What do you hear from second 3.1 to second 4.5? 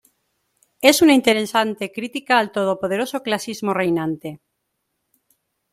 clasismo reinante.